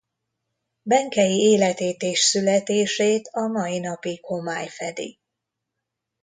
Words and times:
Benkei 0.81 1.39
életét 1.39 2.01
és 2.01 2.19
születését 2.19 3.27
a 3.31 3.47
mai 3.47 3.79
napig 3.79 4.23
homály 4.25 4.67
fedi. 4.67 5.19